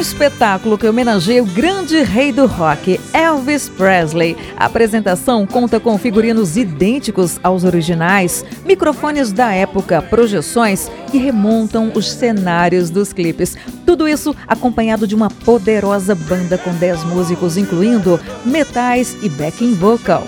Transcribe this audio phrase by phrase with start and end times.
[0.05, 4.37] espetáculo que homenageia o grande rei do rock, Elvis Presley.
[4.55, 12.13] A apresentação conta com figurinos idênticos aos originais, microfones da época, projeções que remontam os
[12.13, 13.57] cenários dos clipes.
[13.87, 20.25] Tudo isso acompanhado de uma poderosa banda com 10 músicos, incluindo metais e backing vocal.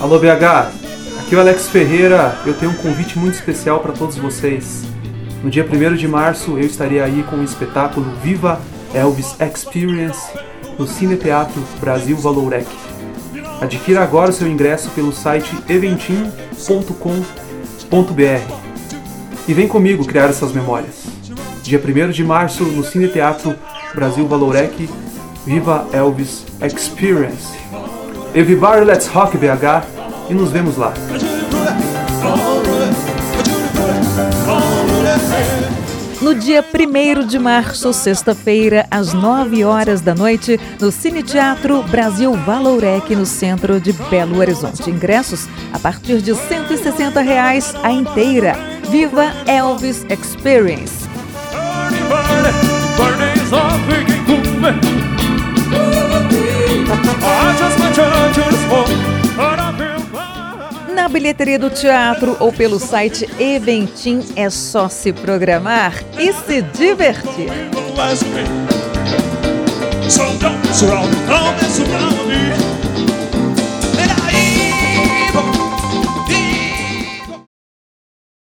[0.00, 0.72] Alô BH,
[1.20, 2.36] aqui é o Alex Ferreira.
[2.44, 4.82] Eu tenho um convite muito especial para todos vocês.
[5.44, 8.60] No dia 1 de março eu estarei aí com o espetáculo Viva
[8.94, 10.20] Elvis Experience
[10.78, 12.66] no Cine Teatro Brasil Valorec.
[13.60, 16.30] Adquira agora o seu ingresso pelo site eventim.com.br
[19.46, 21.04] e vem comigo criar essas memórias.
[21.62, 23.54] Dia 1 de março no Cine Teatro
[23.94, 24.88] Brasil Valorec,
[25.44, 27.58] Viva Elvis Experience.
[28.34, 29.84] Everybody Let's Rock BH
[30.30, 30.92] e nos vemos lá.
[36.20, 42.32] No dia 1 de março, sexta-feira, às 9 horas da noite, no Cine Teatro Brasil
[42.34, 44.90] Valorec, no centro de Belo Horizonte.
[44.90, 48.54] Ingressos a partir de 160 reais a inteira.
[48.90, 51.09] Viva Elvis Experience!
[61.10, 67.50] Bilheteria do teatro ou pelo site Eventim é só se programar e se divertir.